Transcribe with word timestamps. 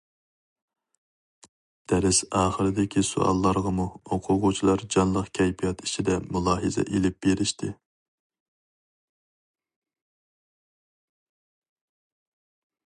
دەرس 1.91 2.21
ئاخىرىدىكى 2.39 3.03
سوئاللارغىمۇ 3.09 3.85
ئوقۇغۇچىلار 4.15 4.83
جانلىق 4.95 5.29
كەيپىيات 5.39 5.83
ئىچىدە 5.89 6.17
مۇلاھىزە 6.37 6.87
ئېلىپ 6.87 7.21
بېرىشتى. 7.27 7.73